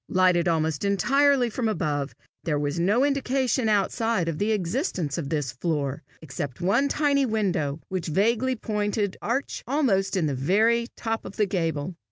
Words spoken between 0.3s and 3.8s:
almost entirely from above, there was no indication